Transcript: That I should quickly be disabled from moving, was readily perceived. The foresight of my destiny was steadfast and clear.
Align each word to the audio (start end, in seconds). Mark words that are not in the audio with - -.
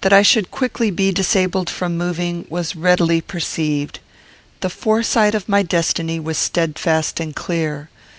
That 0.00 0.14
I 0.14 0.22
should 0.22 0.50
quickly 0.50 0.90
be 0.90 1.12
disabled 1.12 1.68
from 1.68 1.98
moving, 1.98 2.46
was 2.48 2.74
readily 2.74 3.20
perceived. 3.20 4.00
The 4.60 4.70
foresight 4.70 5.34
of 5.34 5.50
my 5.50 5.62
destiny 5.62 6.18
was 6.18 6.38
steadfast 6.38 7.20
and 7.20 7.36
clear. 7.36 7.90